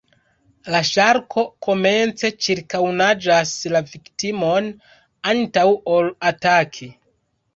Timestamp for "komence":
1.65-2.31